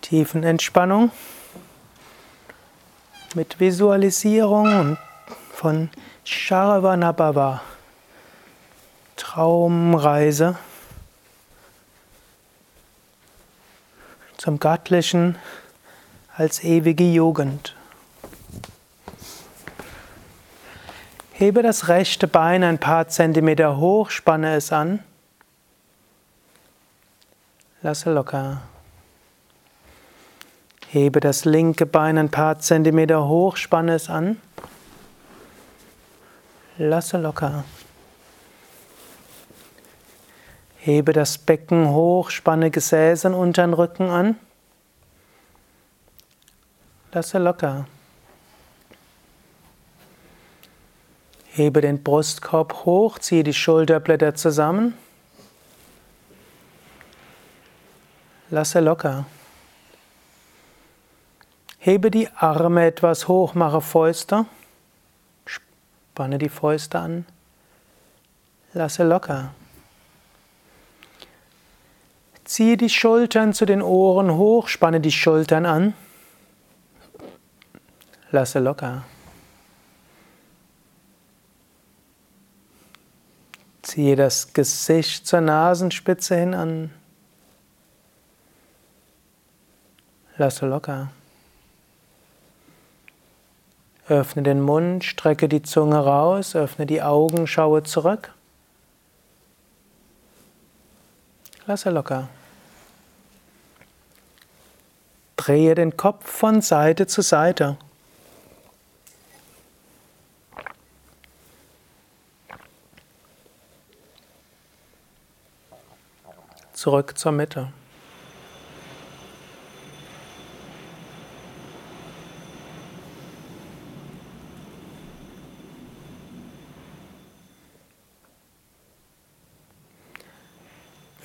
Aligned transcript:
Tiefenentspannung 0.10 1.12
mit 3.36 3.60
Visualisierung 3.60 4.98
von 5.54 5.92
Sharavanabhava, 6.24 7.62
Traumreise 9.18 10.58
zum 14.38 14.60
Göttlichen 14.60 15.38
als 16.36 16.64
ewige 16.64 17.04
Jugend. 17.04 17.76
Hebe 21.34 21.62
das 21.62 21.88
rechte 21.88 22.28
Bein 22.28 22.64
ein 22.64 22.80
paar 22.80 23.10
Zentimeter 23.10 23.78
hoch, 23.78 24.10
spanne 24.10 24.56
es 24.56 24.72
an. 24.72 25.04
Lasse 27.84 28.12
locker. 28.12 28.64
Hebe 30.92 31.20
das 31.20 31.46
linke 31.46 31.86
Bein 31.86 32.18
ein 32.18 32.32
paar 32.32 32.58
Zentimeter 32.58 33.28
hoch, 33.28 33.58
spanne 33.58 33.94
es 33.94 34.10
an. 34.10 34.42
Lasse 36.80 37.20
locker. 37.20 37.64
Hebe 40.78 41.14
das 41.14 41.38
Becken 41.38 41.90
hoch, 41.90 42.32
spanne 42.32 42.72
Gesäß 42.72 43.26
und 43.26 43.36
unteren 43.36 43.76
Rücken 43.76 44.10
an. 44.10 44.36
Lasse 47.12 47.38
locker. 47.38 47.86
Hebe 51.52 51.82
den 51.82 52.02
Brustkorb 52.02 52.86
hoch, 52.86 53.20
ziehe 53.20 53.44
die 53.44 53.54
Schulterblätter 53.54 54.34
zusammen. 54.34 54.98
Lasse 58.50 58.80
locker. 58.80 59.28
Hebe 61.82 62.12
die 62.12 62.28
Arme 62.36 62.86
etwas 62.86 63.30
hoch, 63.30 63.54
mache 63.54 63.80
Fäuste. 63.80 64.46
Spanne 65.46 66.38
die 66.38 66.50
Fäuste 66.50 67.00
an. 67.00 67.26
Lasse 68.74 69.06
locker. 69.06 69.54
Ziehe 72.44 72.76
die 72.76 72.90
Schultern 72.90 73.54
zu 73.54 73.66
den 73.66 73.82
Ohren 73.82 74.36
hoch, 74.36 74.68
spanne 74.68 75.00
die 75.00 75.12
Schultern 75.12 75.66
an. 75.66 75.94
Lasse 78.32 78.60
locker. 78.60 79.06
Ziehe 83.82 84.18
das 84.18 84.52
Gesicht 84.54 85.26
zur 85.26 85.42
Nasenspitze 85.42 86.36
hin 86.36 86.54
an. 86.54 86.92
Lasse 90.38 90.68
locker. 90.68 91.10
Öffne 94.10 94.42
den 94.42 94.60
Mund, 94.60 95.04
strecke 95.04 95.48
die 95.48 95.62
Zunge 95.62 96.00
raus, 96.00 96.56
öffne 96.56 96.88
die 96.88 97.04
Augen, 97.04 97.46
schaue 97.46 97.84
zurück. 97.84 98.34
Lasse 101.68 101.92
locker. 101.92 102.28
Drehe 105.36 105.76
den 105.76 105.96
Kopf 105.96 106.28
von 106.28 106.62
Seite 106.62 107.06
zu 107.06 107.22
Seite. 107.22 107.78
Zurück 116.74 117.16
zur 117.16 117.32
Mitte. 117.32 117.72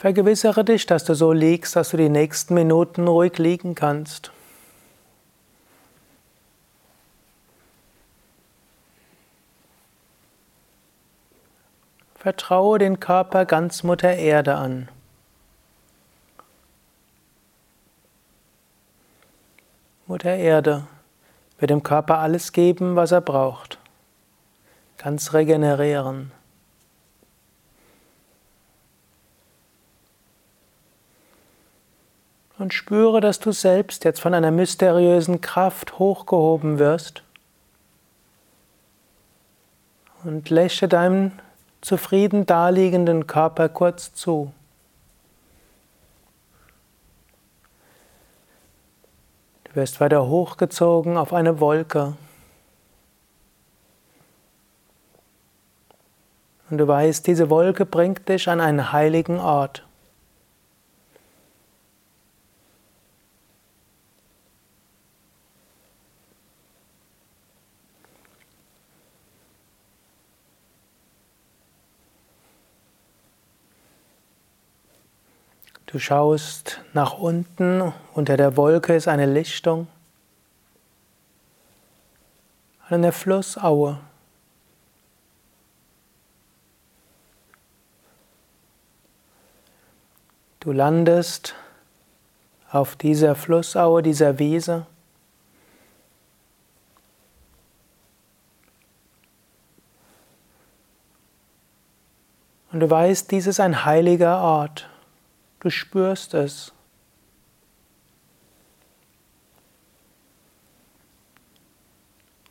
Vergewissere 0.04 0.66
dich, 0.66 0.84
dass 0.84 1.04
du 1.04 1.14
so 1.14 1.32
liegst, 1.32 1.76
dass 1.76 1.88
du 1.88 1.96
die 1.96 2.10
nächsten 2.10 2.52
Minuten 2.52 3.08
ruhig 3.08 3.38
liegen 3.38 3.74
kannst. 3.74 4.32
Vertraue 12.16 12.78
den 12.78 13.00
Körper 13.00 13.46
ganz 13.46 13.82
Mutter 13.82 14.14
Erde 14.14 14.56
an. 14.56 14.90
Mutter 20.06 20.36
Erde 20.36 20.86
wird 21.58 21.70
dem 21.70 21.82
Körper 21.82 22.18
alles 22.18 22.52
geben, 22.52 22.94
was 22.94 23.10
er 23.10 23.22
braucht. 23.22 23.78
Ganz 24.98 25.32
regenerieren. 25.32 26.30
Und 32.64 32.72
spüre, 32.72 33.20
dass 33.20 33.40
du 33.40 33.52
selbst 33.52 34.04
jetzt 34.04 34.22
von 34.22 34.32
einer 34.32 34.50
mysteriösen 34.50 35.42
Kraft 35.42 35.98
hochgehoben 35.98 36.78
wirst. 36.78 37.22
Und 40.24 40.48
lächle 40.48 40.88
deinem 40.88 41.32
zufrieden 41.82 42.46
daliegenden 42.46 43.26
Körper 43.26 43.68
kurz 43.68 44.14
zu. 44.14 44.50
Du 49.64 49.76
wirst 49.76 50.00
weiter 50.00 50.26
hochgezogen 50.26 51.18
auf 51.18 51.34
eine 51.34 51.60
Wolke. 51.60 52.16
Und 56.70 56.78
du 56.78 56.88
weißt, 56.88 57.26
diese 57.26 57.50
Wolke 57.50 57.84
bringt 57.84 58.26
dich 58.26 58.48
an 58.48 58.62
einen 58.62 58.90
heiligen 58.90 59.38
Ort. 59.38 59.84
Du 75.94 76.00
schaust 76.00 76.80
nach 76.92 77.18
unten, 77.18 77.92
unter 78.14 78.36
der 78.36 78.56
Wolke 78.56 78.96
ist 78.96 79.06
eine 79.06 79.26
Lichtung, 79.26 79.86
eine 82.88 83.12
Flussaue. 83.12 84.00
Du 90.58 90.72
landest 90.72 91.54
auf 92.72 92.96
dieser 92.96 93.36
Flussaue, 93.36 94.02
dieser 94.02 94.40
Wiese. 94.40 94.86
Und 102.72 102.80
du 102.80 102.90
weißt, 102.90 103.30
dies 103.30 103.46
ist 103.46 103.60
ein 103.60 103.84
heiliger 103.84 104.40
Ort. 104.40 104.88
Du 105.64 105.70
spürst 105.70 106.34
es. 106.34 106.74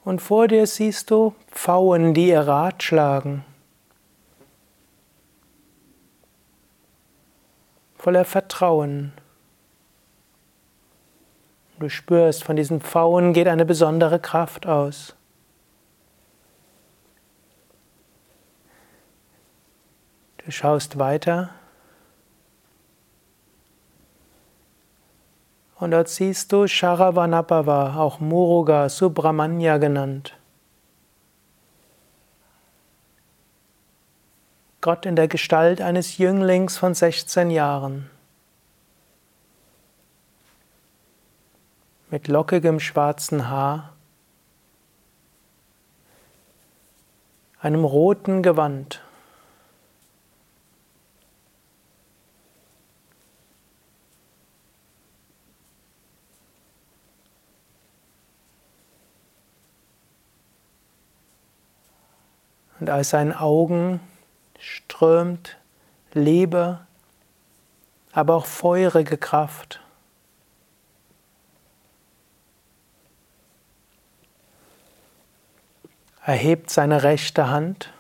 Und 0.04 0.20
vor 0.20 0.48
dir 0.48 0.66
siehst 0.66 1.12
du 1.12 1.36
Pfauen, 1.52 2.16
die 2.16 2.30
ihr 2.30 2.40
Rad 2.40 2.82
schlagen. 2.82 3.46
Voller 8.00 8.26
Vertrauen. 8.26 9.14
Du 11.78 11.90
spürst, 11.90 12.44
von 12.44 12.56
diesen 12.56 12.82
Pfauen 12.82 13.34
geht 13.34 13.48
eine 13.48 13.64
besondere 13.64 14.20
Kraft 14.20 14.66
aus. 14.66 15.16
Du 20.38 20.52
schaust 20.52 20.98
weiter 20.98 21.52
und 25.84 25.92
dort 25.92 26.08
siehst 26.08 26.54
du 26.54 26.66
Sharavanapava, 26.66 27.98
auch 27.98 28.22
Muruga, 28.22 28.88
Subramanya 28.88 29.80
genannt. 29.80 30.34
Gott 34.80 35.06
in 35.06 35.18
der 35.18 35.28
Gestalt 35.28 35.82
eines 35.82 36.18
Jünglings 36.18 36.78
von 36.78 36.94
16 36.94 37.52
Jahren. 37.52 38.10
Mit 42.10 42.30
lockigem 42.30 42.80
schwarzen 42.80 43.50
Haar, 43.50 43.92
einem 47.60 47.84
roten 47.84 48.42
Gewand. 48.42 49.03
Aus 62.94 63.10
seinen 63.10 63.34
Augen 63.34 64.00
strömt 64.60 65.58
Liebe, 66.14 66.80
aber 68.12 68.36
auch 68.36 68.46
feurige 68.46 69.18
Kraft. 69.18 69.82
Er 76.26 76.36
hebt 76.36 76.70
seine 76.70 77.04
rechte 77.04 77.50
Hand 77.50 77.92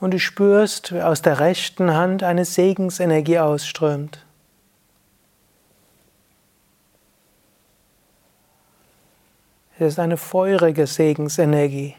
und 0.00 0.12
du 0.12 0.18
spürst, 0.18 0.92
wie 0.92 1.02
aus 1.02 1.22
der 1.22 1.38
rechten 1.38 1.92
Hand 1.92 2.24
eine 2.24 2.44
Segensenergie 2.44 3.38
ausströmt. 3.38 4.24
Es 9.82 9.94
ist 9.94 9.98
eine 9.98 10.16
feurige 10.16 10.86
Segensenergie, 10.86 11.96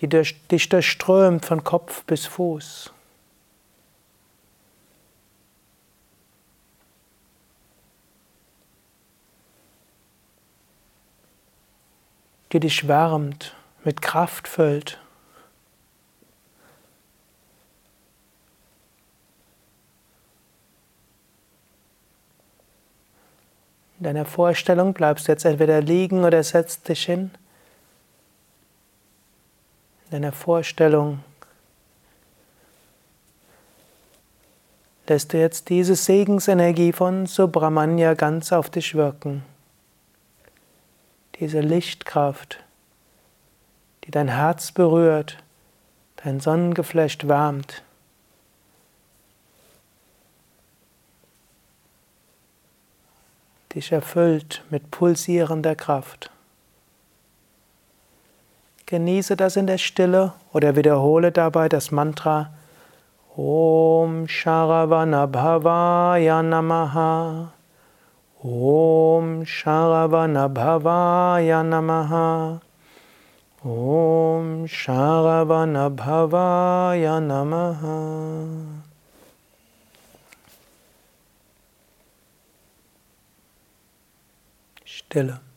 die 0.00 0.08
durch, 0.08 0.44
dich 0.48 0.68
durchströmt 0.68 1.44
von 1.44 1.62
Kopf 1.62 2.02
bis 2.04 2.26
Fuß. 2.26 2.92
die 12.52 12.60
dich 12.60 12.86
wärmt, 12.86 13.56
mit 13.82 14.02
Kraft 14.02 14.46
füllt. 14.46 15.01
In 24.02 24.06
deiner 24.06 24.24
Vorstellung 24.24 24.94
bleibst 24.94 25.28
du 25.28 25.32
jetzt 25.32 25.44
entweder 25.44 25.80
liegen 25.80 26.24
oder 26.24 26.42
setzt 26.42 26.88
dich 26.88 27.04
hin. 27.04 27.30
In 30.06 30.10
deiner 30.10 30.32
Vorstellung 30.32 31.20
lässt 35.06 35.32
du 35.32 35.38
jetzt 35.38 35.68
diese 35.68 35.94
Segensenergie 35.94 36.92
von 36.92 37.26
Subramanya 37.26 38.14
ganz 38.14 38.52
auf 38.52 38.70
dich 38.70 38.96
wirken. 38.96 39.44
Diese 41.36 41.60
Lichtkraft, 41.60 42.58
die 44.02 44.10
dein 44.10 44.26
Herz 44.26 44.72
berührt, 44.72 45.38
dein 46.16 46.40
Sonnengeflecht 46.40 47.28
wärmt. 47.28 47.84
Dich 53.74 53.92
erfüllt 53.92 54.62
mit 54.70 54.90
pulsierender 54.90 55.74
Kraft. 55.74 56.30
Genieße 58.86 59.36
das 59.36 59.56
in 59.56 59.66
der 59.66 59.78
Stille 59.78 60.34
oder 60.52 60.76
wiederhole 60.76 61.32
dabei 61.32 61.68
das 61.68 61.90
Mantra 61.90 62.50
Om 63.34 64.28
Sharavana 64.28 65.26
Bhavaya 65.26 66.42
Namaha. 66.42 67.48
Om 68.44 69.46
Sharavana 69.46 70.48
Bhavaya 70.48 71.62
Namaha. 71.62 72.60
Om 73.64 74.66
Sharavana 74.66 75.88
Bhavaya 75.88 77.20
Namaha. 77.20 78.91
Stille. 85.12 85.51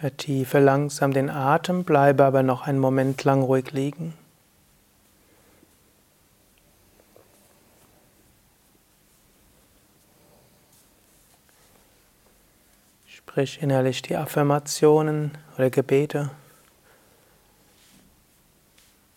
Vertiefe 0.00 0.60
langsam 0.60 1.12
den 1.12 1.28
Atem, 1.28 1.82
bleibe 1.82 2.24
aber 2.24 2.44
noch 2.44 2.62
einen 2.62 2.78
Moment 2.78 3.24
lang 3.24 3.42
ruhig 3.42 3.72
liegen. 3.72 4.14
Sprich 13.06 13.60
innerlich 13.60 14.00
die 14.02 14.16
Affirmationen 14.16 15.36
oder 15.56 15.68
Gebete. 15.68 16.30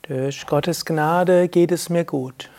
Durch 0.02 0.48
Gottes 0.48 0.84
Gnade 0.84 1.48
geht 1.48 1.72
es 1.72 1.90
mir 1.90 2.06
gut. 2.06 2.50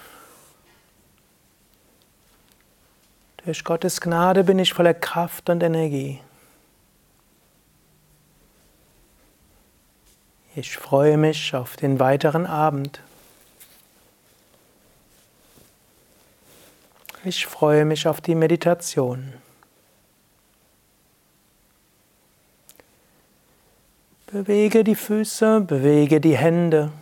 Durch 3.44 3.64
Gottes 3.64 4.00
Gnade 4.00 4.44
bin 4.44 4.60
ich 4.60 4.72
voller 4.72 4.94
Kraft 4.94 5.50
und 5.50 5.60
Energie. 5.60 6.20
Ich 10.54 10.76
freue 10.76 11.16
mich 11.16 11.54
auf 11.54 11.76
den 11.76 11.98
weiteren 11.98 12.44
Abend. 12.44 13.00
Ich 17.24 17.46
freue 17.46 17.86
mich 17.86 18.06
auf 18.06 18.20
die 18.20 18.34
Meditation. 18.34 19.32
Bewege 24.26 24.84
die 24.84 24.94
Füße, 24.94 25.62
bewege 25.62 26.20
die 26.20 26.36
Hände. 26.36 26.92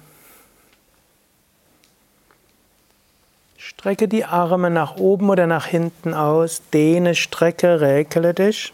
Strecke 3.56 4.06
die 4.06 4.24
Arme 4.24 4.70
nach 4.70 4.96
oben 4.96 5.28
oder 5.28 5.48
nach 5.48 5.66
hinten 5.66 6.14
aus, 6.14 6.62
dehne, 6.72 7.16
strecke, 7.16 7.80
räkele 7.80 8.32
dich. 8.32 8.72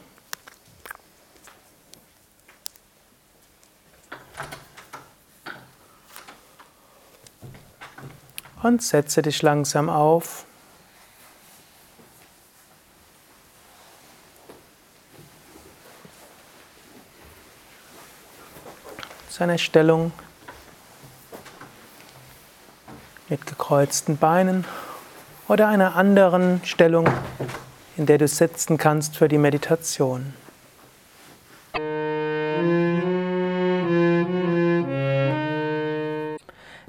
Und 8.66 8.82
setze 8.82 9.23
dich 9.23 9.42
langsam 9.42 9.88
auf. 9.88 10.44
Zu 19.30 19.44
einer 19.44 19.58
Stellung 19.58 20.11
mit 23.28 23.46
gekreuzten 23.46 24.16
Beinen 24.16 24.64
oder 25.46 25.68
einer 25.68 25.94
anderen 25.94 26.61
Stellung, 26.64 27.08
in 27.96 28.06
der 28.06 28.18
du 28.18 28.26
sitzen 28.26 28.78
kannst 28.78 29.16
für 29.16 29.28
die 29.28 29.38
Meditation. 29.38 30.35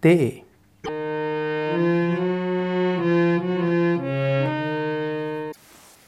对。 0.00 0.44